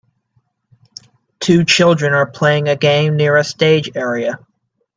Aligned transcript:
Two 1.41 1.63
children 1.63 2.11
are 2.13 2.25
playing 2.25 2.67
a 2.67 2.75
game 2.75 3.15
near 3.17 3.37
a 3.37 3.43
stage 3.43 3.91
area. 3.93 4.39